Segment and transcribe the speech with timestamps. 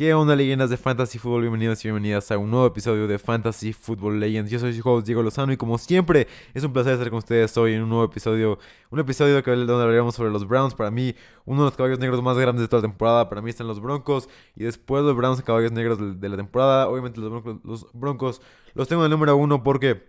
[0.00, 1.42] ¿Qué onda, leyendas de Fantasy Football?
[1.42, 4.50] Bienvenidos y bienvenidas a un nuevo episodio de Fantasy Football Legends.
[4.50, 7.54] Yo soy su host Diego Lozano y como siempre es un placer estar con ustedes
[7.58, 8.58] hoy en un nuevo episodio.
[8.88, 10.74] Un episodio donde hablaremos sobre los Browns.
[10.74, 13.28] Para mí, uno de los caballos negros más grandes de toda la temporada.
[13.28, 16.88] Para mí están los Broncos y después los Browns caballos negros de, la temporada.
[16.88, 18.40] Obviamente los broncos,
[18.72, 20.02] los tengo en el número uno porque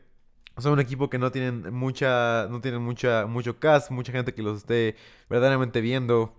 [0.57, 4.41] son un equipo que no tienen mucha, no tienen mucha, mucho cast, mucha gente que
[4.41, 4.95] los esté
[5.29, 6.33] verdaderamente viendo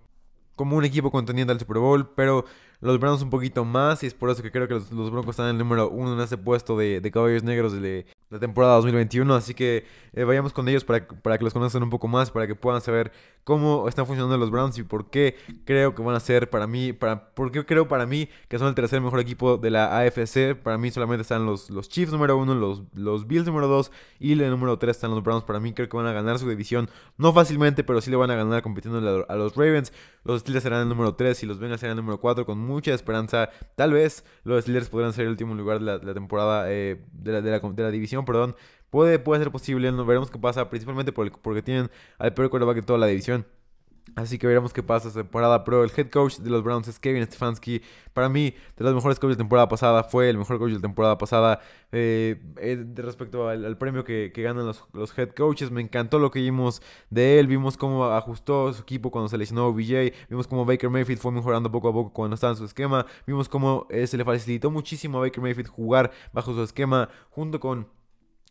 [0.56, 2.44] como un equipo contendiente al Super Bowl, pero
[2.82, 5.46] los Browns un poquito más y es por eso que creo que los, Broncos están
[5.46, 9.32] en el número uno en ese puesto de, de caballos negros de la temporada 2021.
[9.34, 12.48] Así que eh, vayamos con ellos para, para que los conozcan un poco más, para
[12.48, 13.12] que puedan saber
[13.44, 16.92] cómo están funcionando los Browns y por qué creo que van a ser para mí,
[16.92, 20.56] para, por qué creo para mí que son el tercer mejor equipo de la AFC.
[20.60, 24.32] Para mí solamente están los, los Chiefs número uno, los, los Bills número dos y
[24.32, 25.44] el número tres están los Browns.
[25.44, 28.32] Para mí creo que van a ganar su división, no fácilmente, pero sí le van
[28.32, 29.92] a ganar compitiendo a los Ravens.
[30.24, 32.94] Los Steelers serán el número 3 y los Bengals serán el número 4 con mucha
[32.94, 33.50] esperanza.
[33.76, 37.40] Tal vez los Steelers podrán ser el último lugar de la, temporada eh, de, la,
[37.40, 38.56] de, la, división, perdón.
[38.90, 42.82] Puede, puede ser posible, no veremos qué pasa, principalmente porque tienen al peor quarterback de
[42.82, 43.46] toda la división.
[44.16, 45.64] Así que veremos qué pasa esta temporada.
[45.64, 47.82] Pero el head coach de los Browns es Kevin Stefanski.
[48.12, 50.82] Para mí, de los mejores coaches de temporada pasada, fue el mejor coach de la
[50.82, 51.60] temporada pasada.
[51.92, 56.40] Eh, eh, respecto al, premio que, ganan los, los, head coaches, me encantó lo que
[56.40, 57.46] vimos de él.
[57.46, 60.12] Vimos cómo ajustó su equipo cuando se lesionó OBJ.
[60.28, 63.06] Vimos cómo Baker Mayfield fue mejorando poco a poco cuando estaba en su esquema.
[63.26, 67.60] Vimos cómo eh, se le facilitó muchísimo a Baker Mayfield jugar bajo su esquema junto
[67.60, 67.86] con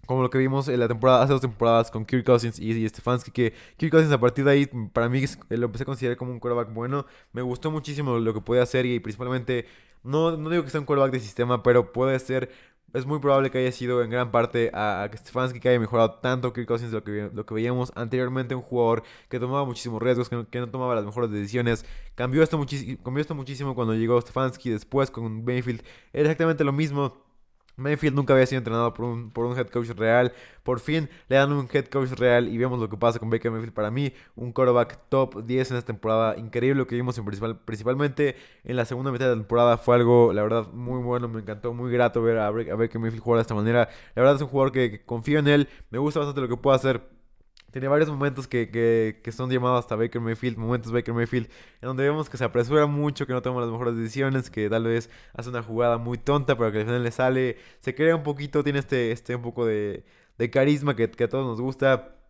[0.06, 3.32] como lo que vimos en la temporada, hace dos temporadas con Kirk Cousins y, Stefanski,
[3.32, 6.40] que Kirk Cousins a partir de ahí, para mí lo empecé a considerar como un
[6.40, 7.06] quarterback bueno.
[7.34, 9.66] Me gustó muchísimo lo que podía hacer y principalmente,
[10.04, 12.52] no, no digo que sea un quarterback de sistema, pero puede ser,
[12.94, 16.52] es muy probable que haya sido en gran parte a, Stefanski que haya mejorado tanto
[16.52, 20.60] Kirk Cousins lo que, lo que veíamos anteriormente, un jugador que tomaba muchísimos riesgos, que
[20.60, 21.86] no, tomaba las mejores decisiones.
[22.16, 22.60] Cambió esto,
[23.04, 27.31] cambió esto muchísimo cuando llegó Stefanski, después con Mayfield, era exactamente lo mismo
[27.82, 30.34] Mayfield nunca había sido entrenado por un, por un head coach real.
[30.64, 33.52] Por fin le dan un head coach real y vemos lo que pasa con Baker
[33.52, 33.74] Mayfield.
[33.74, 36.38] Para mí, un quarterback top 10 en esta temporada.
[36.38, 39.78] Increíble lo que vimos en principal, principalmente en la segunda mitad de la temporada.
[39.78, 41.28] Fue algo, la verdad, muy bueno.
[41.28, 43.90] Me encantó, muy grato ver a, a Baker Mayfield jugar de esta manera.
[44.16, 45.68] La verdad es un jugador que confío en él.
[45.90, 47.21] Me gusta bastante lo que puede hacer
[47.72, 51.48] tiene varios momentos que, que, que, son llamados hasta Baker Mayfield, momentos Baker Mayfield,
[51.82, 54.84] en donde vemos que se apresura mucho, que no toma las mejores decisiones, que tal
[54.84, 58.24] vez hace una jugada muy tonta, pero que al final le sale, se crea un
[58.24, 60.04] poquito, tiene este, este un poco de,
[60.38, 62.21] de carisma que, que a todos nos gusta.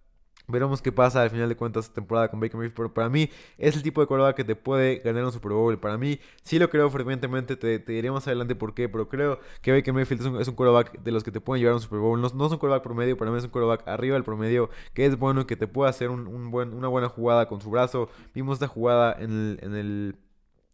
[0.51, 2.75] Veremos qué pasa al final de cuentas esta temporada con Baker Mayfield.
[2.75, 5.79] Pero para mí es el tipo de quarterback que te puede ganar un Super Bowl.
[5.79, 7.56] Para mí sí lo creo frecuentemente.
[7.56, 8.90] Te, te diré más adelante por qué.
[8.90, 11.61] Pero creo que Baker Mayfield es un, es un quarterback de los que te pueden
[11.61, 12.22] llevar a un Super Bowl.
[12.22, 13.17] No, no, es un quarterback promedio.
[13.17, 14.69] Para mí es un quarterback arriba del promedio.
[14.94, 18.09] Que es bueno y que te puede hacer una buena jugada con su brazo.
[18.34, 20.16] Vimos esta jugada en el,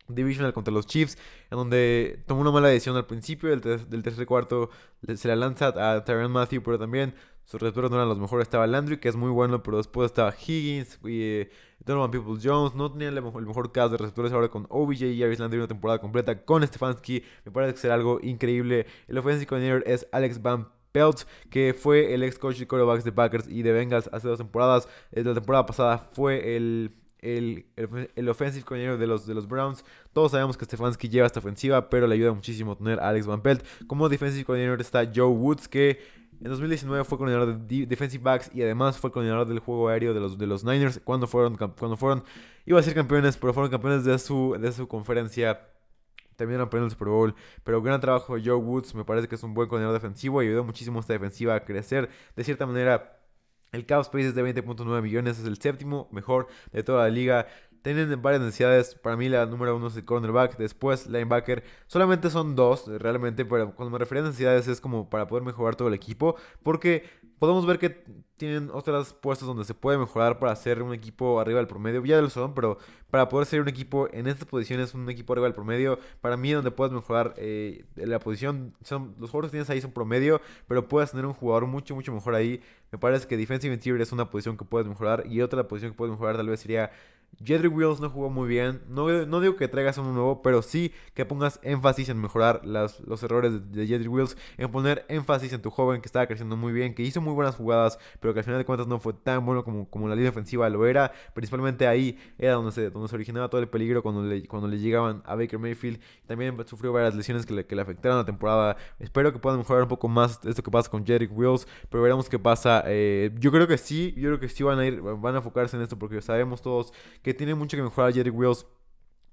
[0.09, 1.17] Divisional contra los Chiefs,
[1.51, 4.69] en donde tomó una mala decisión al principio del, del tercer cuarto,
[5.15, 7.13] se la lanza a Tyron Matthew, pero también
[7.47, 8.43] sus receptores no eran los mejores.
[8.43, 11.49] Estaba Landry, que es muy bueno, pero después estaba Higgins y eh,
[11.79, 12.75] Donovan Peoples Jones.
[12.75, 15.59] No tenían el mejor, el mejor caso de receptores ahora con OBJ y Jarvis Landry
[15.59, 17.23] una temporada completa con Stefanski.
[17.45, 18.85] Me parece que será algo increíble.
[19.07, 23.13] El offensive coordinator es Alex Van Pelt, que fue el ex coach de quarterbacks de
[23.13, 24.89] Packers y de Bengals hace dos temporadas.
[25.11, 26.91] La temporada pasada fue el
[27.21, 27.65] el,
[28.15, 29.83] el, offensive coordinator de los, de los Browns.
[30.13, 33.41] Todos sabemos que Stefanski lleva esta ofensiva, pero le ayuda muchísimo tener a Alex Van
[33.41, 33.65] Pelt.
[33.87, 35.99] Como defensive coordinator está Joe Woods, que
[36.41, 40.19] en 2019 fue coordinador de defensive backs y además fue coordinador del juego aéreo de
[40.19, 42.23] los, de los Niners cuando fueron, cuando fueron,
[42.65, 45.67] iba a ser campeones, pero fueron campeones de su, de su conferencia.
[46.35, 49.41] Terminaron perdiendo el Super Bowl, pero gran trabajo de Joe Woods, me parece que es
[49.41, 52.09] un buen coordinador defensivo y ayudó muchísimo a esta defensiva a crecer.
[52.35, 53.17] De cierta manera,
[53.71, 57.47] el cap space es de 20.9 millones, es el séptimo mejor de toda la liga.
[57.81, 58.95] Tienen varias necesidades.
[58.95, 60.57] Para mí la número uno es el cornerback.
[60.57, 61.63] Después linebacker.
[61.87, 63.45] Solamente son dos realmente.
[63.45, 66.35] Pero cuando me refiero a necesidades es como para poder mejorar todo el equipo.
[66.63, 67.03] Porque
[67.39, 68.03] podemos ver que
[68.37, 72.03] tienen otras puestos donde se puede mejorar para ser un equipo arriba del promedio.
[72.05, 72.77] Ya lo son, pero
[73.09, 76.51] para poder ser un equipo en estas posiciones, un equipo arriba del promedio, para mí
[76.51, 80.87] donde puedes mejorar eh, la posición, son los jugadores que tienes ahí son promedio, pero
[80.87, 82.61] puedes tener un jugador mucho, mucho mejor ahí.
[82.91, 85.97] Me parece que defensive interior es una posición que puedes mejorar y otra posición que
[85.97, 86.91] puedes mejorar tal vez sería
[87.43, 88.81] Jedrick Wills no jugó muy bien.
[88.89, 93.23] No, no, digo que traigas uno nuevo, pero sí que pongas énfasis en mejorar los
[93.23, 94.37] errores de, de Wills.
[94.57, 97.55] En poner énfasis en tu joven que estaba creciendo muy bien, que hizo muy buenas
[97.55, 100.31] jugadas, pero que al final de cuentas no fue tan bueno como, como la línea
[100.31, 101.11] ofensiva lo era.
[101.33, 104.79] Principalmente ahí era donde se, donde se originaba todo el peligro cuando le, cuando le
[104.79, 105.99] llegaban a Baker Mayfield.
[106.25, 108.77] También sufrió varias lesiones que le, que le afectaron la temporada.
[108.99, 112.29] Espero que puedan mejorar un poco más esto que pasa con Jedrick Wills, pero veremos
[112.29, 112.83] qué pasa.
[112.87, 115.77] Eh, yo creo que sí, yo creo que sí van a ir, van a enfocarse
[115.77, 118.65] en esto porque sabemos todos que tiene mucho que mejorar Jerry Wills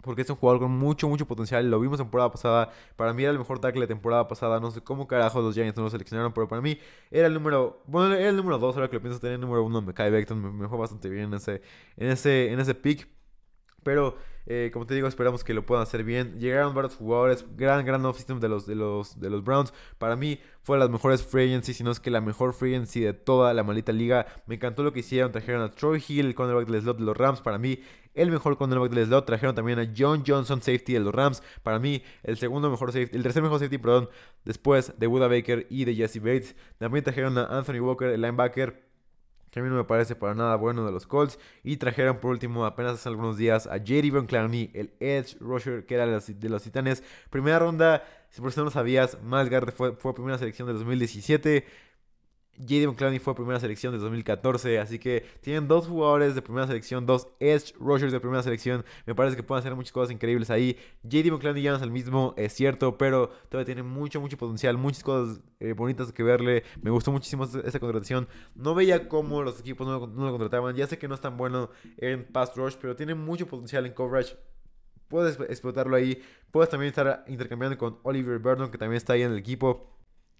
[0.05, 1.69] porque es un jugador con mucho, mucho potencial.
[1.71, 2.71] Lo vimos en temporada pasada.
[2.95, 4.61] Para mí era el mejor tackle de temporada pasada.
[4.61, 6.79] No sé cómo carajo los Giants no lo seleccionaron, pero para mí
[7.11, 7.83] era el número.
[7.87, 8.77] Bueno, era el número 2.
[8.77, 9.81] Ahora que lo pienso, tener el número 1.
[9.83, 10.41] Me cae Beckton.
[10.41, 11.63] Me, me, fue bastante bien en ese,
[11.97, 13.09] en ese, en ese pick.
[13.83, 14.17] Pero,
[14.47, 16.39] eh, como te digo, esperamos que lo puedan hacer bien.
[16.39, 19.73] Llegaron varios jugadores, gran, gran off-system de los, de, los, de los Browns.
[19.99, 22.75] Para mí fue de las mejores free agency, si no es que la mejor free
[22.75, 24.27] agency de toda la maldita liga.
[24.47, 25.33] Me encantó lo que hicieron.
[25.33, 27.41] Trajeron a Troy Hill, el cornerback del slot de los Rams.
[27.41, 27.81] Para mí,
[28.15, 29.27] el mejor cornerback del slot.
[29.27, 31.43] Trajeron también a John Johnson, safety de los Rams.
[31.63, 34.11] Para mí, el segundo mejor safety, el tercer mejor safety, perdón,
[34.45, 36.55] después de Buda Baker y de Jesse Bates.
[36.79, 38.94] También trajeron a Anthony Walker, el linebacker
[39.55, 41.39] que a mí no me parece para nada bueno de los Colts.
[41.63, 45.95] Y trajeron por último apenas hace algunos días a Jerry Clowney, el Edge Rusher que
[45.95, 47.05] era de los, Titanes.
[47.31, 51.67] Primera ronda, si por si no lo sabías, Miles fue, fue primera selección de 2017.
[52.59, 52.95] J.D.
[52.97, 57.29] Clowney fue primera selección de 2014, así que tienen dos jugadores de primera selección, dos
[57.41, 58.85] edge rushers de primera selección.
[59.07, 60.77] Me parece que pueden hacer muchas cosas increíbles ahí.
[61.03, 61.39] J.D.
[61.39, 65.03] Clowney ya no es el mismo, es cierto, pero todavía tiene mucho, mucho potencial, muchas
[65.03, 66.65] cosas eh, bonitas que verle.
[66.81, 68.29] Me gustó muchísimo esta contratación.
[68.55, 70.77] No veía cómo los equipos no, lo contrataban.
[70.77, 73.93] Ya sé que no es tan bueno en pass rush, pero tiene mucho potencial en
[73.93, 74.37] coverage.
[75.09, 76.23] Puedes explotarlo ahí.
[76.51, 79.94] Puedes también estar intercambiando con Oliver Burton, que también está ahí en el equipo.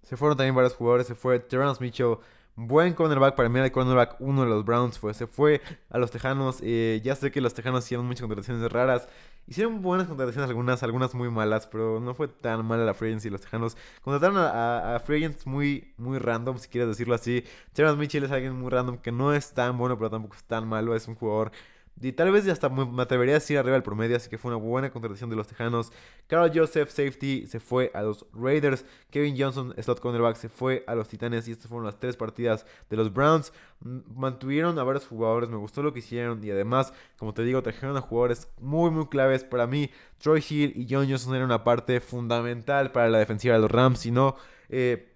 [0.05, 1.07] Se fueron también varios jugadores.
[1.07, 2.19] Se fue Terrence Mitchell.
[2.57, 3.35] Buen cornerback.
[3.35, 4.99] Para mí el cornerback uno de los Browns.
[4.99, 5.61] Fue, se fue
[5.91, 6.59] a los Tejanos.
[6.63, 9.09] Eh, ya sé que los Tejanos hicieron muchas contrataciones raras.
[9.47, 11.67] Hicieron buenas contrataciones, algunas, algunas muy malas.
[11.67, 13.31] Pero no fue tan mala la Free Agency.
[13.31, 17.45] Los Tejanos contrataron a, a, Free Agents muy, muy random, si quieres decirlo así.
[17.73, 20.69] Terrence Mitchell es alguien muy random que no es tan bueno, pero tampoco es tan
[20.69, 20.95] malo.
[20.95, 21.51] Es un jugador
[22.01, 24.59] y tal vez hasta me atrevería a decir arriba del promedio, así que fue una
[24.59, 25.93] buena contratación de los Tejanos.
[26.27, 28.85] Carl Joseph, safety, se fue a los Raiders.
[29.11, 31.47] Kevin Johnson, slot cornerback, se fue a los Titanes.
[31.47, 33.53] Y estas fueron las tres partidas de los Browns.
[33.81, 36.43] Mantuvieron a varios jugadores, me gustó lo que hicieron.
[36.43, 39.45] Y además, como te digo, trajeron a jugadores muy, muy claves.
[39.45, 43.61] Para mí, Troy Hill y John Johnson eran una parte fundamental para la defensiva de
[43.61, 44.01] los Rams.
[44.01, 44.35] Si no,
[44.69, 45.15] eh,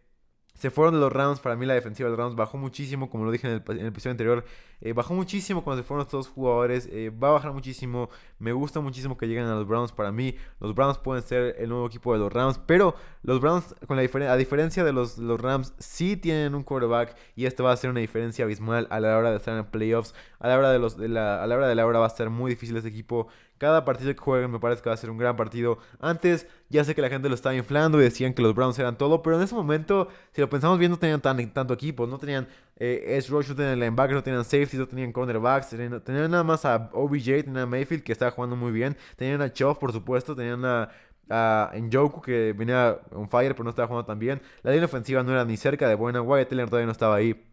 [0.59, 1.41] se fueron de los Rams.
[1.41, 4.13] Para mí la defensiva de los Rams bajó muchísimo, como lo dije en el, episodio
[4.13, 4.45] anterior.
[4.81, 6.89] Eh, bajó muchísimo cuando se fueron estos dos jugadores.
[6.93, 8.11] Eh, va a bajar muchísimo.
[8.39, 9.93] Me gusta muchísimo que lleguen a los Browns.
[9.93, 12.61] Para mí, los Browns pueden ser el nuevo equipo de los Rams.
[12.67, 17.17] Pero los Browns, con la a diferencia de los, los Rams, sí tienen un quarterback.
[17.35, 20.15] Y esto va a ser una diferencia abismal a la hora de estar en playoffs.
[20.39, 22.11] A la hora de, los, de la, a la hora de la hora va a
[22.11, 23.29] ser muy difícil este equipo.
[23.59, 25.79] Cada partido que jueguen me parece que va a ser un gran partido.
[25.99, 28.97] Antes ya sé que la gente lo estaba inflando y decían que los Browns eran
[28.97, 32.07] todo, pero en ese momento, si lo pensamos bien, no tenían tan, tanto equipo.
[32.07, 32.47] No tenían
[32.81, 35.71] eh, Edge Rush, no tenían linebackers, no tenían safety, no tenían cornerbacks.
[35.71, 38.97] Tenían, tenían, nada más a OBJ, tenían a Mayfield que estaba jugando muy bien.
[39.17, 40.37] Tenían a Choff, por supuesto.
[40.37, 40.91] Tenían a
[41.31, 44.41] a Njoku que venía on fire pero no estaba jugando tan bien.
[44.63, 46.23] La línea ofensiva no era ni cerca de buena.
[46.23, 47.45] Wyatt Taylor todavía no estaba ahí.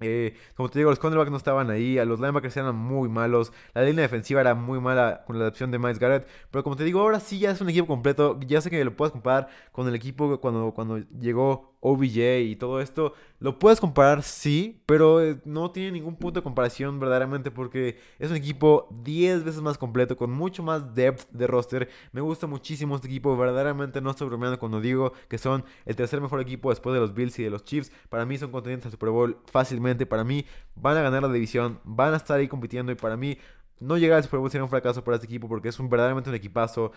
[0.00, 3.50] Eh, como te digo, los cornerbacks no estaban ahí, a los linebackers eran muy malos,
[3.72, 6.84] la línea defensiva era muy mala con la adopción de Miles Garrett, pero como te
[6.84, 9.88] digo, ahora sí ya es un equipo completo, ya sé que lo puedes comparar con
[9.88, 15.40] el equipo cuando, cuando llegó OBJ y todo esto, lo puedes comparar, sí, pero eh,
[15.44, 20.16] no tiene ningún punto de comparación verdaderamente porque es un equipo 10 veces más completo,
[20.16, 21.88] con mucho más depth de roster.
[22.10, 26.20] Me gusta muchísimo este equipo, verdaderamente no estoy bromeando cuando digo que son el tercer
[26.20, 27.92] mejor equipo después de los Bills y de los Chiefs.
[28.08, 31.78] Para mí son contendientes al Super Bowl fácilmente, para mí van a ganar la división,
[31.84, 33.38] van a estar ahí compitiendo y para mí
[33.78, 36.30] no llegar al Super Bowl sería un fracaso para este equipo porque es un, verdaderamente
[36.30, 36.92] un equipazo.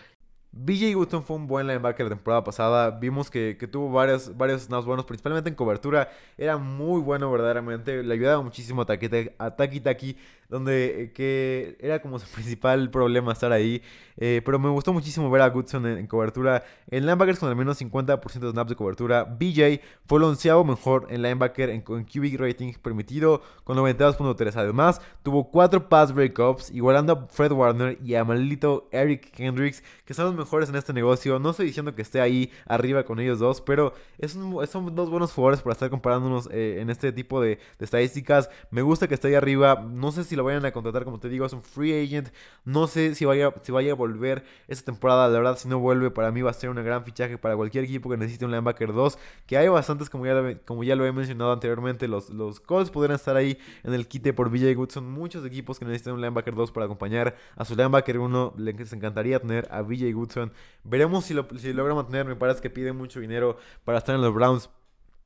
[0.51, 2.91] BJ Woodson fue un buen linebacker la temporada pasada.
[2.91, 6.09] Vimos que, tuvo varios, varios snaps buenos, principalmente en cobertura.
[6.37, 8.03] Era muy bueno verdaderamente.
[8.03, 10.17] Le ayudaba muchísimo a Taki Taki
[10.49, 13.81] donde eh, que era como su principal problema estar ahí.
[14.21, 16.65] Eh, pero me gustó muchísimo ver a Goodson en, cobertura.
[16.89, 19.23] En linebackers con al menos 50% de snaps de cobertura.
[19.23, 24.53] BJ fue el onceavo mejor en linebacker en, en QB rating permitido con 92.3.
[24.57, 30.13] Además, tuvo 4 pass breakups, igualando a Fred Warner y a maldito Eric Hendricks, que
[30.13, 31.39] son los mejores en este negocio.
[31.39, 34.37] No estoy diciendo que esté ahí arriba con ellos dos, pero es
[34.69, 38.49] son dos buenos jugadores para estar comparándonos eh, en este tipo de, de estadísticas.
[38.69, 39.85] Me gusta que esté ahí arriba.
[39.89, 42.29] No sé si lo vayan a contratar, como te digo, es un free agent.
[42.65, 45.27] No sé si vaya, si vaya a volver esta temporada.
[45.27, 47.83] La verdad, si no vuelve, para mí va a ser una gran fichaje para cualquier
[47.83, 49.17] equipo que necesite un linebacker 2.
[49.45, 52.07] Que hay bastantes, como ya, como ya lo he mencionado anteriormente.
[52.07, 55.09] Los, los Colts podrían estar ahí en el quite por BJ Goodson.
[55.11, 58.53] Muchos equipos que necesitan un linebacker 2 para acompañar a su linebacker 1.
[58.57, 60.53] Les encantaría tener a BJ Goodson.
[60.83, 62.25] Veremos si lo, si logra mantener.
[62.25, 64.69] Me parece que pide mucho dinero para estar en los Browns.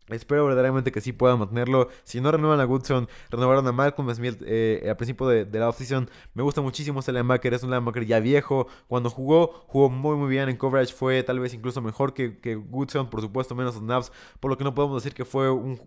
[0.09, 1.87] Espero verdaderamente que sí puedan mantenerlo.
[2.03, 6.09] Si no renuevan a Woodson, renovaron a Malcolm Smith eh, al principio de, la offseason.
[6.33, 7.53] Me gusta muchísimo ese linebacker.
[7.53, 8.67] Es un linebacker ya viejo.
[8.87, 10.93] Cuando jugó, jugó muy muy bien en coverage.
[10.93, 13.09] Fue tal vez incluso mejor que, que Woodson.
[13.09, 14.11] Por supuesto, menos snaps.
[14.41, 15.79] Por lo que no podemos decir que fue un,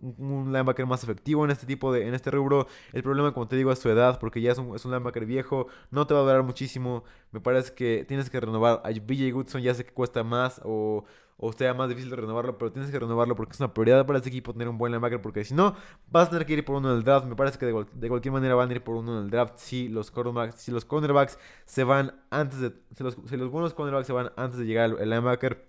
[0.51, 2.67] linebacker más efectivo en este tipo de en este rubro.
[2.93, 4.19] El problema, como te digo, es su edad.
[4.19, 5.67] Porque ya es un, es un linebacker viejo.
[5.91, 7.03] No te va a durar muchísimo.
[7.31, 9.61] Me parece que tienes que renovar a BJ Woodson.
[9.61, 10.59] Ya sé que cuesta más.
[10.63, 11.05] O
[11.37, 14.17] o sea más difícil de renovarlo, pero tienes que renovarlo porque es una prioridad para
[14.17, 15.75] este equipo tener un buen linebacker, porque si no,
[16.09, 17.27] vas a tener que ir por uno en el draft.
[17.27, 19.87] Me parece que de, cualquier manera van a ir por uno en el draft si
[19.87, 24.31] los cornerbacks, si los cornerbacks se van antes de, si los, buenos cornerbacks se van
[24.35, 25.67] antes de llegar el, linebacker,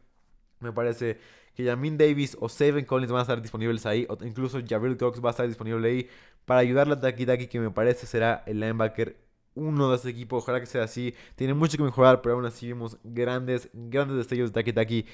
[0.61, 1.19] me parece
[1.55, 5.23] que Jamin Davis o Seven Collins van a estar disponibles ahí, o incluso Jabril Cox
[5.23, 6.09] va a estar disponible ahí
[6.47, 10.37] para ayudarle a Taki Taki, que me parece será el linebacker uno de este equipo.
[10.37, 11.15] Ojalá que sea así.
[11.37, 15.07] Tiene mucho que mejorar, pero aún así vemos grandes, grandes destellos de Taki Taki.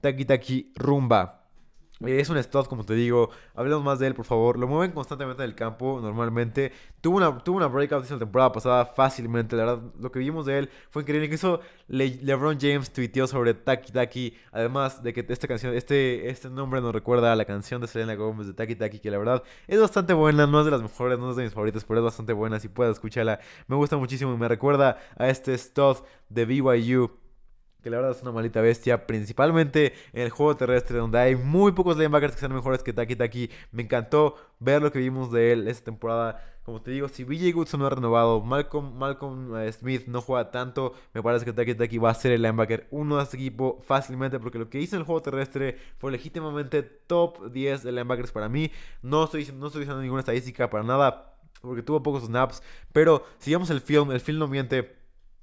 [0.00, 1.38] Taki Taki Rumba.
[2.06, 3.30] Es un stud, como te digo.
[3.56, 4.56] Hablemos más de él, por favor.
[4.56, 6.70] Lo mueven constantemente en el campo, normalmente.
[7.00, 9.56] Tuvo una, tuvo una breakout la temporada pasada fácilmente.
[9.56, 11.26] La verdad, lo que vimos de él fue increíble.
[11.26, 14.36] Incluso LeBron James tuiteó sobre Taki Taki.
[14.52, 18.14] Además de que esta canción, este, este nombre nos recuerda a la canción de Selena
[18.14, 20.46] Gomez de Taki Taki, que la verdad es bastante buena.
[20.46, 22.60] No es de las mejores, no es de mis favoritas, pero es bastante buena.
[22.60, 25.96] Si puedes escucharla, me gusta muchísimo y me recuerda a este stud
[26.28, 27.10] de BYU
[27.88, 31.72] que la verdad es una maldita bestia, principalmente en el juego terrestre, donde hay muy
[31.72, 33.50] pocos linebackers que sean mejores que Taki.
[33.72, 36.44] Me encantó ver lo que vimos de él esta temporada.
[36.64, 40.50] Como te digo, si BJ Goodson no ha renovado, Malcolm, Malcolm eh, Smith no juega
[40.50, 44.38] tanto, me parece que Taki va a ser el linebacker uno de este equipo fácilmente,
[44.38, 48.50] porque lo que hizo en el juego terrestre fue legítimamente top 10 de linebackers para
[48.50, 48.70] mí.
[49.00, 53.50] No estoy, no estoy diciendo ninguna estadística para nada, porque tuvo pocos snaps, pero si
[53.50, 54.97] vemos el film, el film no miente.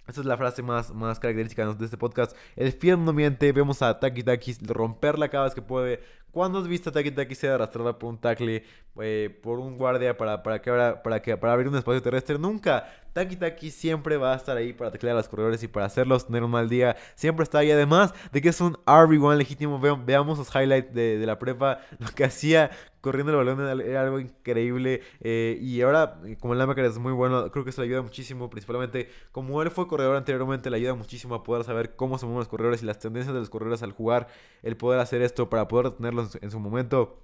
[0.07, 2.35] Esa es la frase más, más característica de este podcast.
[2.55, 3.51] El film no miente.
[3.51, 6.01] Vemos a Taki Taki romperla cada vez que puede.
[6.35, 8.61] ¿Cuándo has visto a Taki Taki ser arrastrada por un tackle,
[8.99, 10.69] eh, por un guardia para, para, que,
[11.01, 12.37] para, que, para abrir un espacio terrestre?
[12.37, 12.91] Nunca.
[13.13, 16.27] Taki Taki siempre va a estar ahí para teclear a los corredores y para hacerlos
[16.27, 16.97] tener un mal día.
[17.15, 17.71] Siempre está ahí.
[17.71, 19.79] Además de que es un RB1 legítimo.
[19.79, 21.79] veamos los highlights de, de la prepa.
[21.99, 22.69] Lo que hacía
[23.05, 25.03] corriendo el balón era algo increíble.
[25.21, 28.01] Eh, y ahora, eh, como el linebacker es muy bueno, creo que eso le ayuda
[28.01, 28.49] muchísimo.
[28.49, 32.39] Principalmente, como él fue corredor anteriormente, le ayuda muchísimo a poder saber cómo se mueven
[32.39, 34.27] los corredores y las tendencias de los corredores al jugar.
[34.63, 37.21] El poder hacer esto para poder tenerlos en su momento.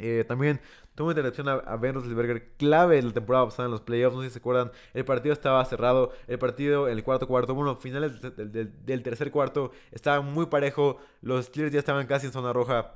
[0.00, 0.60] Eh, también
[0.94, 4.16] tuvo interacción a, a Ben Roethlisberger, clave en la temporada pasada en los playoffs.
[4.16, 4.72] No sé si se acuerdan.
[4.94, 6.12] El partido estaba cerrado.
[6.26, 10.98] El partido en el cuarto cuarto, bueno, finales del, tercer cuarto, estaba muy parejo.
[11.20, 12.94] Los Steelers ya estaban casi en zona roja.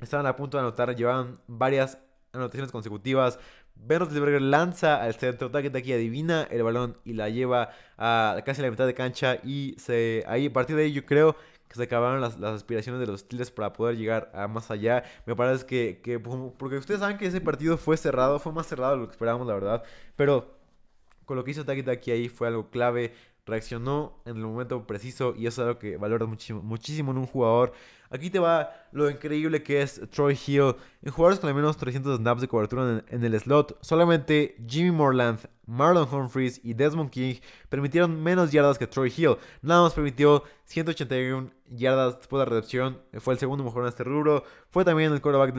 [0.00, 1.98] Estaban a punto de anotar, llevaban varias
[2.32, 3.38] anotaciones consecutivas.
[3.74, 8.60] Ben Roethlisberger lanza al centro, Taki Taki adivina el balón y la lleva a casi
[8.60, 11.36] la mitad de cancha y se ahí a partir de ahí yo creo
[11.68, 15.04] que se acabaron las, aspiraciones de los Steelers para poder llegar a más allá.
[15.26, 18.92] Me parece que, que, porque ustedes saben que ese partido fue cerrado, fue más cerrado
[18.92, 19.82] de lo que esperábamos la verdad,
[20.16, 20.56] pero
[21.24, 23.12] con lo que hizo Taki Taki ahí fue algo clave
[23.48, 27.26] reaccionó en el momento preciso y eso es algo que valora muchísimo, muchísimo en un
[27.26, 27.72] jugador.
[28.10, 30.74] Aquí te va lo increíble que es Troy Hill.
[31.02, 35.40] En jugadores con al menos 300 snaps de cobertura en, el slot, solamente Jimmy Morland,
[35.66, 37.34] Marlon Humphries y Desmond King
[37.68, 39.36] permitieron menos yardas que Troy Hill.
[39.60, 43.02] Nada más permitió 181 yardas después de la recepción.
[43.18, 44.44] Fue el segundo mejor en este rubro.
[44.70, 45.54] Fue también el cornerback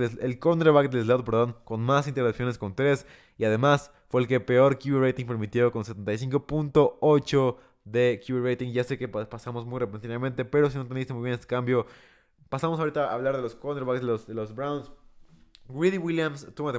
[0.89, 3.05] del, slot perdón, con más intervenciones con 3.
[3.37, 8.71] Y además fue el que peor QB rating permitió con 75.8 de QB rating.
[8.71, 11.85] Ya sé que pasamos muy repentinamente, pero si no entendiste muy bien este cambio,
[12.49, 14.91] pasamos ahorita a hablar de los cornerbacks de los, de los Browns.
[15.67, 16.71] Greedy Williams tuvo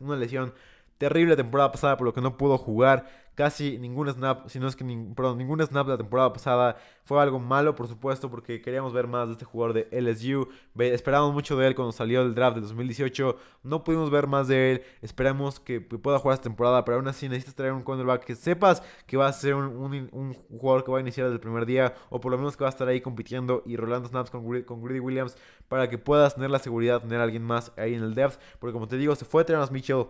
[0.00, 0.52] una lesión
[0.98, 3.06] terrible temporada pasada por lo que no pudo jugar
[3.38, 6.76] casi ningún snap, si no es que ningún snap de la temporada pasada.
[7.04, 10.48] Fue algo malo, por supuesto, porque queríamos ver más de este jugador de LSU.
[10.76, 13.36] esperábamos mucho de él cuando salió del draft del 2018.
[13.62, 14.82] No pudimos ver más de él.
[15.02, 18.82] Esperamos que pueda jugar esta temporada, pero aún así necesitas traer un cornerback que sepas
[19.06, 22.20] que va a ser un, jugador que va a iniciar desde el primer día, o
[22.20, 24.98] por lo menos que va a estar ahí compitiendo y rolando snaps con, con Greedy
[24.98, 25.36] Williams
[25.68, 28.40] para que puedas tener la seguridad de tener a alguien más ahí en el depth.
[28.58, 30.06] Porque como te digo, se fue Terrence Mitchell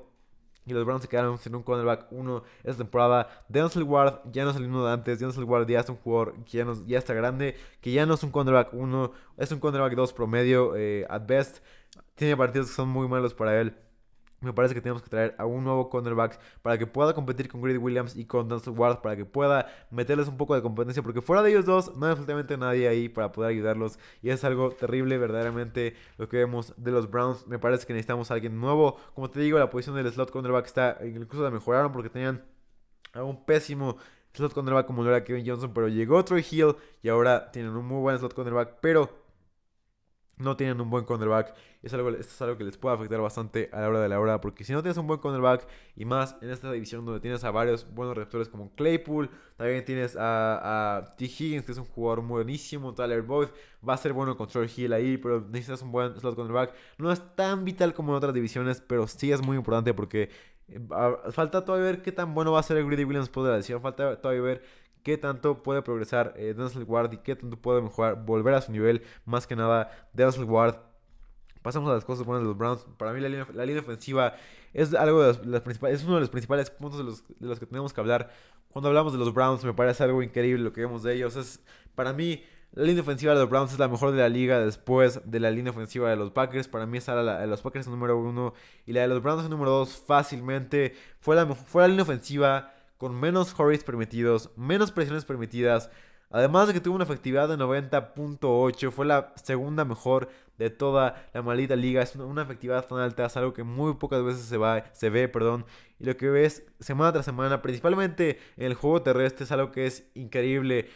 [0.67, 3.29] y los Browns se quedaron sin un cornerback 1 esta temporada.
[3.49, 5.19] Denzel Ward ya no es el mismo de antes.
[5.19, 7.57] Denzel Ward ya es un jugador que ya, no, ya está grande.
[7.81, 9.13] Que ya no es un cornerback 1.
[9.39, 11.59] Es un cornerback 2 promedio eh, at best.
[12.17, 13.75] Tiene partidos que son muy malos para él.
[14.41, 17.61] Me parece que tenemos que traer a un nuevo cornerback para que pueda competir con
[17.61, 21.21] Greedy Williams y con Denzel Ward, para que pueda meterles un poco de competencia, porque
[21.21, 24.71] fuera de ellos dos no hay absolutamente nadie ahí para poder ayudarlos y es algo
[24.71, 27.47] terrible verdaderamente lo que vemos de los Browns.
[27.49, 28.97] Me parece que necesitamos a alguien nuevo.
[29.15, 32.45] Como te digo, la posición del slot cornerback está, incluso la mejoraron porque tenían
[33.15, 33.97] a un pésimo
[34.35, 37.85] slot cornerback como lo era Kevin Johnson, pero llegó Troy Hill y ahora tienen un
[37.85, 39.28] muy buen slot cornerback, pero
[40.39, 41.55] no tienen un buen cornerback.
[41.83, 44.21] Es algo, esto es algo que les puede afectar bastante a la hora de la
[44.21, 44.41] hora.
[44.41, 45.67] Porque si no tienes un buen cornerback,
[45.97, 50.17] y más en esta división donde tienes a varios buenos receptores como Claypool, también tienes
[50.19, 51.25] a, T.
[51.25, 53.49] Higgins, que es un jugador buenísimo, Tyler Boyd,
[53.87, 56.75] va a ser bueno control Hill ahí, pero necesitas un buen slot cornerback.
[56.99, 60.31] No es tan vital como en otras divisiones, pero sí es muy importante porque
[60.69, 60.81] eh,
[61.31, 63.57] falta todavía ver qué tan bueno va a ser el Greedy Williams después de la
[63.57, 63.81] decisión.
[63.81, 64.63] Falta todavía ver
[65.03, 66.55] qué tanto puede progresar eh,
[66.87, 70.77] Ward y qué tanto puede mejorar, volver a su nivel, más que nada Denzel Ward.
[71.63, 72.87] Pasamos a las cosas buenas de los Browns.
[72.97, 74.35] Para mí la línea, ofensiva
[74.73, 77.59] es algo de las, principales, es uno de los principales puntos de los, de los,
[77.59, 78.31] que tenemos que hablar.
[78.69, 81.37] Cuando hablamos de los Browns me parece algo increíble lo que vemos de ellos.
[81.37, 81.61] Es,
[81.95, 85.21] para mí la línea ofensiva de los Browns es la mejor de la liga después
[85.25, 86.69] de la línea ofensiva de los Packers.
[86.69, 88.55] Para mí está la de los Packers número uno
[88.87, 90.95] y la de los Browns número dos fácilmente.
[91.21, 95.91] Fue la, fue la línea ofensiva con menos hurries permitidos, menos presiones permitidas.
[96.31, 100.29] Además de que tuvo una efectividad de 90.8, fue la segunda mejor
[100.59, 102.03] de toda la maldita liga.
[102.03, 105.29] Es una, efectividad tan alta, es algo que muy pocas veces se, va, se ve,
[105.29, 105.65] perdón.
[105.99, 109.87] Y lo que ves semana tras semana, principalmente en el juego terrestre, es algo que
[109.87, 110.91] es increíble.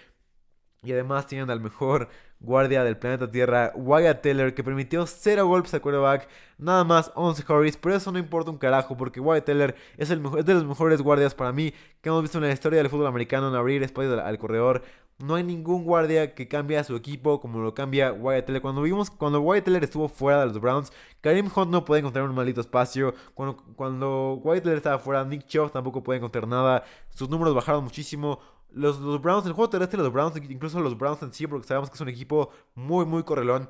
[0.82, 2.08] Y además tienen al mejor
[2.42, 7.44] guardia del planeta Tierra, Wyatt Teller, que permitió 0 golpes al quarterback, nada más 11
[7.48, 10.64] hurries, pero eso no importa un carajo, porque Wyatt Teller es, el mejor, de los
[10.64, 13.82] mejores guardias para mí que hemos visto en la historia del fútbol americano en abrir
[13.82, 14.82] espacio al, corredor.
[15.18, 18.62] No hay ningún guardia que cambie a su equipo como lo cambia Wyatt Teller.
[18.62, 22.28] Cuando vimos, cuando Wyatt Teller estuvo fuera de los Browns, Karim Hunt no puede encontrar
[22.28, 23.14] un maldito espacio.
[23.34, 26.82] Cuando, cuando Wyatt Teller estaba fuera, Nick Chubb tampoco puede encontrar nada.
[27.10, 28.40] Sus números bajaron muchísimo.
[28.74, 31.66] Los, los Browns, el juego terrestre de los Browns, incluso los Browns en sí, porque
[31.66, 33.68] sabemos que es un equipo muy, muy correlón.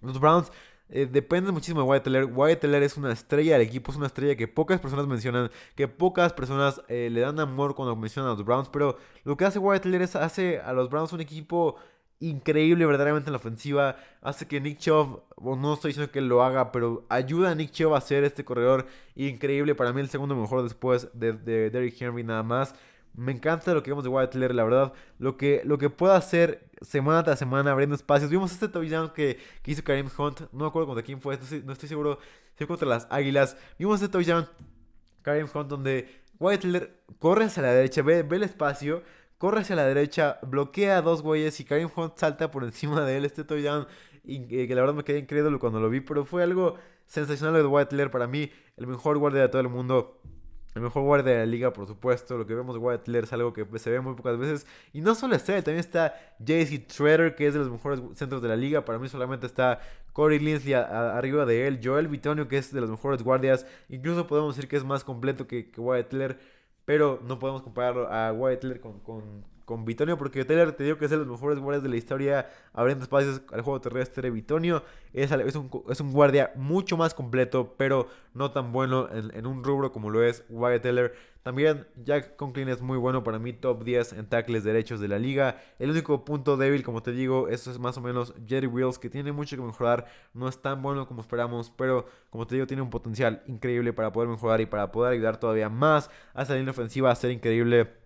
[0.00, 0.50] Los Browns
[0.90, 2.24] eh, dependen muchísimo de Wyatt Teller.
[2.26, 5.88] Wyatt Teller es una estrella del equipo, es una estrella que pocas personas mencionan, que
[5.88, 8.68] pocas personas eh, le dan amor cuando mencionan a los Browns.
[8.68, 11.76] Pero lo que hace Wyatt Teller es hace a los Browns un equipo
[12.20, 13.96] increíble verdaderamente en la ofensiva.
[14.20, 17.94] Hace que Nick Chubb, no estoy diciendo que lo haga, pero ayuda a Nick Chubb
[17.94, 19.74] a ser este corredor increíble.
[19.74, 22.74] Para mí el segundo mejor después de, de Derrick Henry nada más.
[23.16, 24.92] Me encanta lo que vemos de Wyatt la verdad.
[25.18, 28.30] Lo que, lo que puede hacer semana tras semana abriendo espacios.
[28.30, 30.40] Vimos este touchdown que, que hizo Karim Hunt.
[30.52, 31.38] No me acuerdo contra quién fue.
[31.64, 32.18] No estoy, seguro.
[32.56, 33.56] Fue contra las Águilas.
[33.78, 34.48] Vimos este touchdown.
[35.22, 36.64] Karim Hunt donde Wyatt
[37.20, 38.02] corre hacia la derecha.
[38.02, 39.02] Ve, ve el espacio.
[39.38, 40.40] Corre hacia la derecha.
[40.42, 41.60] Bloquea a dos güeyes.
[41.60, 43.24] Y Karim Hunt salta por encima de él.
[43.24, 43.86] Este touchdown.
[44.24, 46.00] Y, eh, que la verdad me quedé incrédulo cuando lo vi.
[46.00, 48.10] Pero fue algo sensacional de Wyatt.
[48.10, 50.20] Para mí, el mejor guardia de todo el mundo.
[50.74, 52.36] El mejor guardia de la liga, por supuesto.
[52.36, 54.66] Lo que vemos de Wyatt es algo que se ve muy pocas veces.
[54.92, 58.48] Y no solo está también está JC Treader, que es de los mejores centros de
[58.48, 58.84] la liga.
[58.84, 59.80] Para mí solamente está
[60.12, 61.80] Corey Linsley arriba de él.
[61.82, 63.66] Joel Bitonio, que es de los mejores guardias.
[63.88, 66.36] Incluso podemos decir que es más completo que, que.
[66.84, 71.10] Pero no podemos compararlo a Wyatt con, con Bitonio, porque Taylor te digo que es
[71.10, 74.30] de los mejores guardias de la historia, abriendo espacios al juego terrestre.
[74.30, 79.46] Bitonio es, es, un, es un guardia mucho más completo, pero no tan bueno en,
[79.46, 81.14] un rubro como lo es Wyatt Teller.
[81.42, 85.18] También Jack Conklin es muy bueno para mí, top 10 en tackles derechos de la
[85.18, 85.60] liga.
[85.78, 89.10] El único punto débil, como te digo, eso es más o menos Jerry Wills, que
[89.10, 90.06] tiene mucho que mejorar.
[90.32, 94.10] No es tan bueno como esperamos, pero como te digo, tiene un potencial increíble para
[94.12, 98.03] poder mejorar y para poder ayudar todavía más a esa línea ofensiva a ser increíble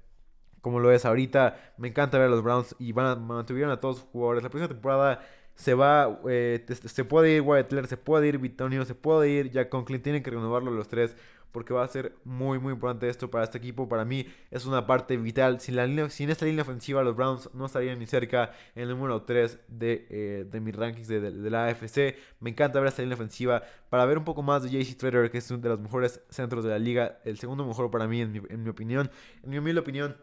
[0.60, 1.74] como lo es ahorita.
[1.76, 4.42] Me encanta ver a los Browns y van a, mantuvieron a todos sus jugadores.
[4.42, 5.20] La próxima temporada
[5.54, 9.68] se va, eh, se puede ir Wyatt se puede ir Bitonio, se puede ir Jack
[9.68, 10.02] Conklin.
[10.02, 11.16] Tienen que renovarlo los tres
[11.52, 13.88] porque va a ser muy, muy importante esto para este equipo.
[13.88, 15.60] Para mí es una parte vital.
[15.60, 18.90] Sin, la línea, sin esta línea ofensiva, los Browns no estarían ni cerca en el
[18.90, 22.16] número 3 de, eh, de mis rankings de, la AFC.
[22.40, 25.38] Me encanta ver esta línea ofensiva para ver un poco más de JC Trader, que
[25.38, 27.18] es uno de los mejores centros de la liga.
[27.24, 29.10] El segundo mejor para mí, en mi, en mi opinión.
[29.42, 30.16] En mi humilde opinión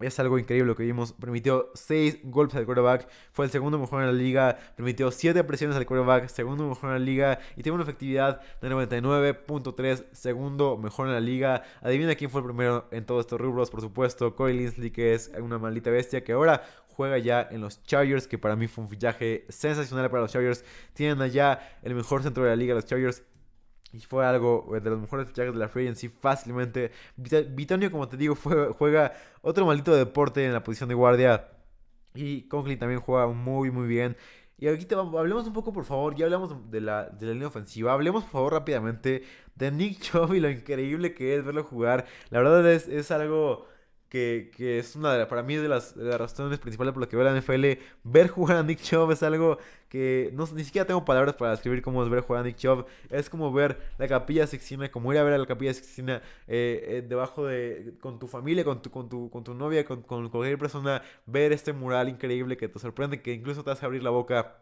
[0.00, 1.12] es algo increíble lo que vimos.
[1.12, 3.08] Permitió 6 golpes al quarterback.
[3.32, 4.58] Fue el segundo mejor en la liga.
[4.76, 6.28] Permitió 7 presiones al quarterback.
[6.28, 7.38] Segundo mejor en la liga.
[7.56, 10.06] Y tiene una efectividad de 99.3.
[10.12, 11.62] Segundo mejor en la liga.
[11.80, 13.70] Adivina quién fue el primero en todos estos rubros.
[13.70, 16.24] Por supuesto, Corey Linsley, que es una maldita bestia.
[16.24, 18.26] Que ahora juega ya en los Chargers.
[18.26, 20.64] Que para mí fue un fichaje sensacional para los Chargers.
[20.92, 23.22] Tienen allá el mejor centro de la liga, los Chargers.
[23.92, 26.90] Y fue algo eh, de los mejores fichajes de la Free Agency fácilmente.
[27.16, 31.48] Vitonio, como te digo, juega otro maldito deporte en la posición de guardia.
[32.14, 34.16] Y Conklin también juega muy, muy bien.
[34.56, 36.14] Y aquí te hablemos un poco, por favor.
[36.14, 37.92] Ya hablamos de la, de la línea ofensiva.
[37.92, 42.06] Hablemos, por favor, rápidamente de Nick Chubb y lo increíble que es verlo jugar.
[42.30, 43.66] La verdad es, es algo
[44.14, 47.36] que, es una de, para mí de las, razones principales por las que veo la
[47.36, 47.80] NFL.
[48.04, 51.82] Ver jugar a Nick Chubb es algo que no, ni siquiera tengo palabras para describir
[51.82, 52.86] cómo es ver jugar a Nick Chubb.
[53.10, 56.84] Es como ver la capilla Sixtina, como ir a ver a la capilla Sixtina eh,
[56.88, 60.28] eh, debajo de, con tu familia, con tu, con tu, con tu novia, con, con
[60.28, 64.10] cualquier persona, ver este mural increíble que te sorprende, que incluso te hace abrir la
[64.10, 64.58] boca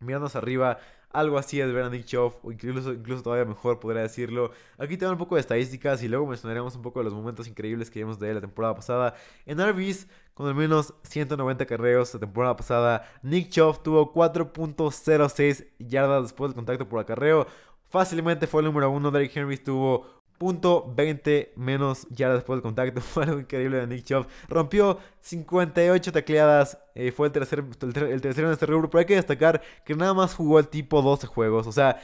[0.00, 0.78] mirando arriba,
[1.10, 4.50] algo así es Nick Chubb, o incluso, incluso todavía mejor podría decirlo.
[4.76, 7.90] Aquí tengo un poco de estadísticas y luego mencionaremos un poco de los momentos increíbles
[7.90, 9.14] que vimos de la temporada pasada.
[9.46, 16.24] En RBs, con al menos 190 carreos la temporada pasada, Nick Chubb tuvo 4.06 yardas
[16.24, 17.46] después del contacto por acarreo.
[17.88, 19.10] Fácilmente fue el número uno.
[19.10, 23.00] Derrick Henry tuvo punto 20 menos ya después del contacto.
[23.02, 24.26] Fue algo increíble de Nick Chubb.
[24.48, 26.78] Rompió 58 tacleadas.
[26.94, 28.88] Eh, fue el tercer, el, tercero en este rubro.
[28.88, 31.66] Pero hay que destacar que nada más jugó el tipo 12 juegos.
[31.66, 32.00] O sea,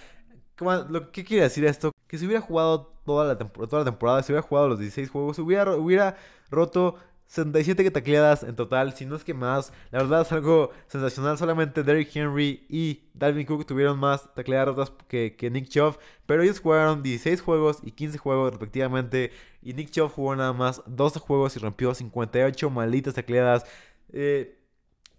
[0.61, 1.93] lo ¿qué quiere decir esto?
[2.07, 5.39] Que si hubiera jugado toda la, toda la temporada, si hubiera jugado los 16 juegos,
[5.39, 6.17] hubiera, hubiera
[6.51, 6.97] roto
[7.33, 9.73] 77 tacleadas en total, si no es que más.
[9.91, 11.39] La verdad es algo sensacional.
[11.39, 15.97] Solamente Derrick Henry y Dalvin Cook tuvieron más tacleadas que, que Nick Chubb.
[16.27, 19.33] Pero ellos jugaron 16 juegos y 15 juegos respectivamente.
[19.63, 23.65] Y Nick Chubb jugó nada más 12 juegos y rompió 58 malditas tacleadas.
[24.13, 24.59] Eh,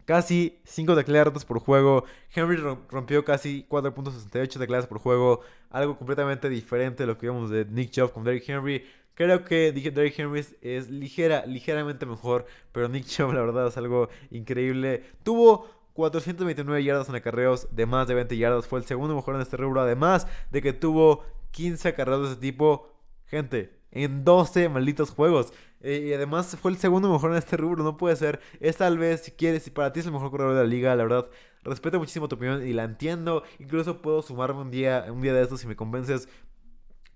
[0.05, 2.05] casi 5 tacleadas por juego.
[2.31, 2.57] Henry
[2.91, 5.41] rompió casi 4.68 tacleadas por juego.
[5.71, 8.85] Algo completamente diferente de lo que vimos de Nick Chubb con Derrick Henry.
[9.15, 14.09] Creo que Derrick Henry es ligera, ligeramente mejor, pero Nick Chubb la verdad es algo
[14.31, 15.03] increíble.
[15.23, 19.41] Tuvo 429 yardas en acarreos de más de 20 yardas, fue el segundo mejor en
[19.41, 22.89] este rubro, además de que tuvo 15 acarreos de ese tipo.
[23.27, 25.53] Gente, en 12 malditos juegos.
[25.81, 28.39] Eh, y además fue el segundo mejor en este rubro, no puede ser.
[28.59, 30.95] Es tal vez, si quieres, si para ti es el mejor corredor de la liga,
[30.95, 31.29] la verdad,
[31.63, 33.43] respeto muchísimo tu opinión y la entiendo.
[33.59, 36.27] Incluso puedo sumarme un día, un día de estos si me convences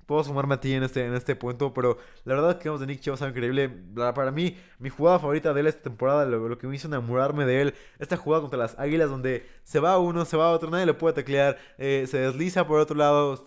[0.08, 2.88] puedo sumarme a ti en este, en este punto, pero la verdad que vamos de
[2.88, 3.70] Nick Chubb es increíble.
[4.16, 7.62] Para mí, mi jugada favorita de él esta temporada, lo, que me hizo enamorarme de
[7.62, 10.94] él, esta jugada contra las Águilas donde se va uno, se va otro, nadie le
[10.94, 13.46] puede taclear, eh, se desliza por otro lado,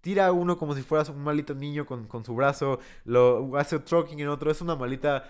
[0.00, 3.78] tira a uno como si fueras un malito niño con, con su brazo, lo hace
[3.78, 5.24] trucking en otro, es una malita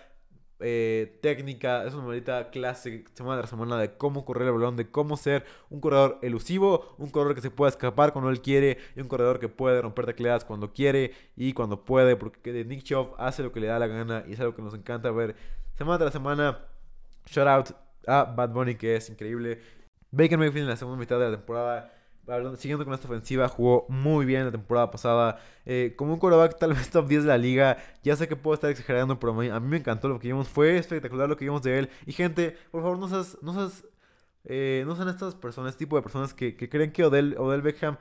[0.61, 4.91] eh, técnica, es una maldita clase semana tras semana de cómo correr el balón, de
[4.91, 9.01] cómo ser un corredor elusivo, un corredor que se puede escapar cuando él quiere y
[9.01, 13.43] un corredor que puede romper tecleadas cuando quiere y cuando puede, porque Nick Chubb hace
[13.43, 15.37] lo que le da la gana y es algo que nos encanta ver
[15.77, 16.65] semana tras semana.
[17.27, 17.71] Shout out
[18.07, 19.61] a Bad Bunny que es increíble.
[20.11, 21.96] Baker Mayfield en la segunda mitad de la temporada
[22.57, 25.39] siguiendo con esta ofensiva, jugó muy bien la temporada pasada.
[25.65, 27.79] Eh, como un quarterback tal vez top 10 de la liga.
[28.03, 30.29] Ya sé que puedo estar exagerando, pero a mí, a mí me encantó lo que
[30.29, 30.49] vimos.
[30.49, 31.91] Fue espectacular lo que vimos de él.
[32.07, 33.85] Y gente, por favor, no seas, no seas,
[34.45, 37.63] eh, no sean estas personas, este tipo de personas que, que creen que Odell, Odell
[37.63, 37.99] Beckham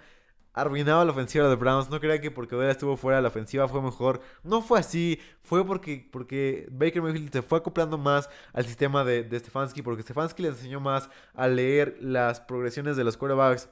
[0.53, 1.89] arruinaba la ofensiva de Browns.
[1.89, 4.21] No crean que porque Odell estuvo fuera la ofensiva fue mejor.
[4.43, 5.19] No fue así.
[5.43, 9.81] Fue porque, porque Baker Mayfield se fue acoplando más al sistema de, de Stefanski.
[9.83, 13.69] Porque Stefanski le enseñó más a leer las progresiones de los quarterbacks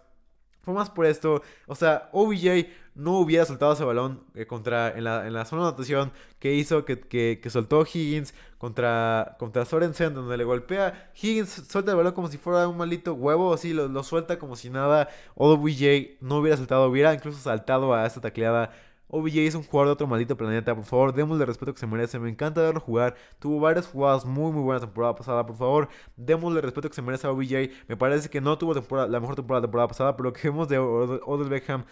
[0.63, 1.41] fue más por esto.
[1.67, 5.63] O sea, OBJ no hubiera soltado ese balón eh, contra, en, la, en la zona
[5.63, 11.11] de anotación que hizo que, que, soltó Higgins contra, contra Sorensen, donde le golpea.
[11.21, 14.55] Higgins suelta el balón como si fuera un maldito huevo, así lo, lo suelta como
[14.55, 15.09] si nada.
[15.35, 18.71] OBJ no hubiera saltado, hubiera incluso saltado a esta tacleada
[19.15, 20.73] OBJ es un jugador de otro maldito planeta.
[20.73, 22.17] Por favor, démosle respeto que se merece.
[22.17, 23.15] Me encanta verlo jugar.
[23.37, 25.45] Tuvo varias jugadas muy, muy buenas temporada pasada.
[25.45, 27.69] Por favor, démosle respeto que se merece a OBJ.
[27.87, 30.49] Me parece que no tuvo temporada, la mejor temporada de temporada pasada, pero lo que
[30.49, 31.85] vemos de Odell Beckham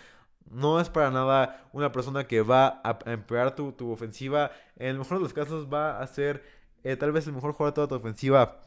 [0.49, 4.49] no es para nada una persona que va a empeorar tu, tu ofensiva.
[4.77, 6.43] En el mejor de los casos va a ser
[6.83, 8.57] eh, tal vez el mejor jugador de toda tu ofensiva.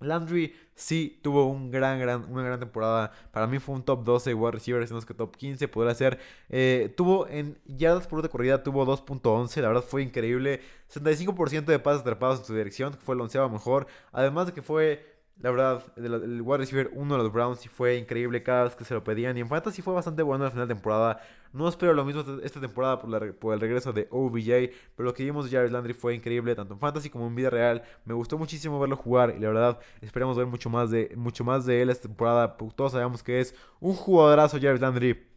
[0.00, 3.12] Landry sí tuvo un gran, gran, una gran temporada.
[3.32, 6.18] Para mí fue un top 12 wide receiver, sino que top 15 podría ser.
[6.48, 9.62] Eh, tuvo en yardas por de corrida, tuvo 2.11.
[9.62, 10.60] La verdad fue increíble.
[10.92, 13.86] 75% de pases atrapados en su dirección, que fue el onceavo mejor.
[14.12, 17.96] Además de que fue la verdad, el, wide receiver uno de los Browns y fue
[17.96, 19.36] increíble cada vez que se lo pedían.
[19.36, 21.20] Y en fantasy fue bastante bueno al final de temporada.
[21.52, 24.72] No espero lo mismo esta temporada por, el regreso de OBJ.
[24.96, 27.50] Pero lo que vimos de Jared Landry fue increíble, tanto en fantasy como en vida
[27.50, 27.82] real.
[28.06, 29.34] Me gustó muchísimo verlo jugar.
[29.36, 32.56] Y la verdad, esperamos ver mucho más de, mucho más de él esta temporada.
[32.56, 35.35] Todos sabemos que es un jugadorazo Jared Landry.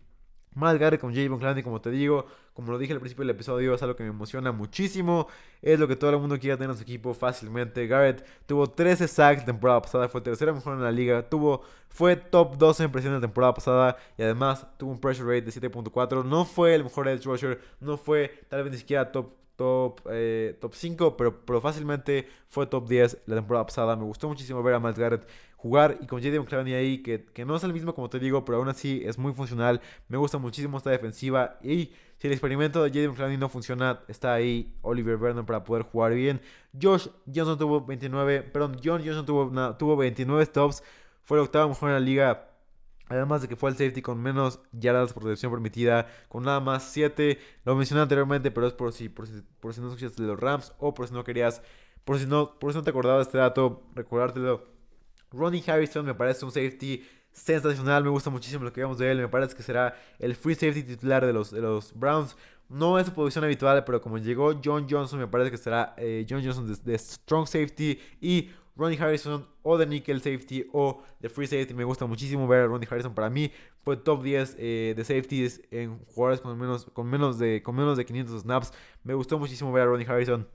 [0.55, 3.73] Mal Garrett con Javon Clancy, como te digo, como lo dije al principio del episodio,
[3.73, 5.27] es algo que me emociona muchísimo.
[5.61, 7.87] Es lo que todo el mundo quiere tener en su equipo fácilmente.
[7.87, 11.29] Garrett tuvo 13 sacks la temporada pasada, fue tercera mejor en la liga.
[11.29, 15.49] Tuvo, fue top 12 en presión la temporada pasada y además tuvo un pressure rate
[15.49, 16.25] de 7.4.
[16.25, 20.57] No fue el mejor edge rusher, no fue tal vez ni siquiera top top, eh,
[20.61, 23.97] top 5, pero, pero, fácilmente fue top 10 la temporada pasada.
[23.97, 26.39] Me gustó muchísimo ver a Miles Garrett jugar y con J.D.
[26.39, 29.17] McClowney ahí, que, que, no es el mismo como te digo, pero aún así es
[29.17, 29.81] muy funcional.
[30.07, 33.09] Me gusta muchísimo esta defensiva y si el experimento de J.D.
[33.09, 36.39] McClowney no funciona, está ahí Oliver Vernon para poder jugar bien.
[36.81, 40.83] Josh Johnson tuvo 29, perdón, John Johnson tuvo, tuvo 29 stops,
[41.25, 42.48] fue el octavo mejor en la liga.
[43.09, 46.83] Además de que fue el safety con menos yardas por recepción permitida, con nada más
[46.91, 47.39] 7.
[47.65, 50.39] Lo mencioné anteriormente, pero es por si, por si, por si no escuchaste de los
[50.39, 51.61] Rams o por si no querías,
[52.05, 54.63] por si no, por si no te acordabas de este dato, recordártelo.
[55.31, 58.03] Ronnie Harrison me parece un safety sensacional.
[58.03, 59.17] Me gusta muchísimo lo que vemos de él.
[59.17, 62.35] Me parece que será el free safety titular de los, de los Browns.
[62.69, 66.25] No es su posición habitual, pero como llegó John Johnson, me parece que será eh,
[66.29, 71.47] John Johnson de, strong safety y Ronnie Harrison o de nickel safety o de free
[71.47, 71.73] safety.
[71.73, 73.13] Me gusta muchísimo ver a Ronnie Harrison.
[73.13, 73.51] Para mí
[73.83, 77.97] fue top 10 eh, de safeties en jugadores con menos, con, menos de, con menos
[77.97, 78.73] de 500 snaps.
[79.03, 80.47] Me gustó muchísimo ver a Ronnie Harrison.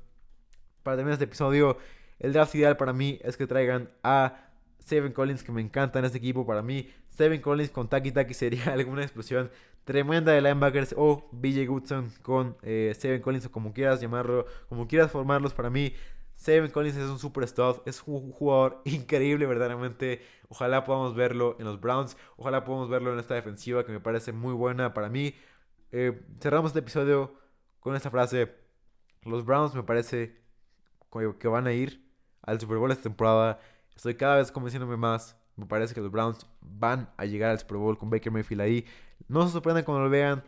[0.82, 1.76] Para terminar este episodio,
[2.18, 6.04] el draft ideal para mí es que traigan a Seven Collins, que me encanta en
[6.04, 6.46] este equipo.
[6.46, 9.50] Para mí, Seven Collins con Taki Taki sería alguna explosión
[9.84, 10.94] tremenda de linebackers.
[10.96, 15.54] O BJ Goodson con eh, Seven Collins, o como quieras llamarlo, como quieras formarlos.
[15.54, 15.94] Para mí,
[16.44, 17.42] Seven Collins es un super
[17.87, 20.20] es un jugador increíble, verdaderamente.
[20.50, 22.18] Ojalá podamos verlo en los Browns.
[22.37, 25.35] Ojalá podamos verlo en esta defensiva que me parece muy buena para mí.
[25.90, 27.33] Eh, cerramos este episodio
[27.80, 28.54] con esta frase.
[29.22, 30.38] Los Browns me parece
[31.38, 32.07] que van a ir
[32.42, 33.59] al Super Bowl esta temporada.
[33.96, 35.38] Estoy cada vez convenciéndome más.
[35.57, 38.85] Me parece que los Browns van a llegar al Super Bowl con Baker Mayfield ahí.
[39.28, 40.44] No se sorprendan cuando lo vean.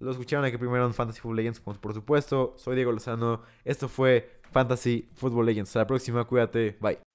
[0.00, 2.52] Lo escucharon aquí primero en Fantasy Football Legends, por supuesto.
[2.58, 3.40] Soy Diego Lozano.
[3.64, 5.70] Esto fue Fantasy Football Legends.
[5.70, 6.24] Hasta la próxima.
[6.24, 6.76] Cuídate.
[6.80, 7.09] Bye.